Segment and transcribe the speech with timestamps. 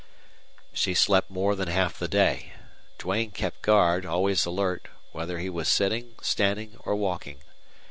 [0.73, 2.53] She slept more than half the day.
[2.97, 7.41] Duane kept guard, always alert, whether he was sitting, standing, or walking.